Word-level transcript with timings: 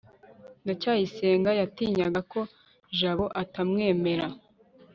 ndacyayisenga 0.63 1.49
yatinyaga 1.59 2.21
ko 2.31 2.39
jabo 2.97 3.25
atamwemera 3.41 4.27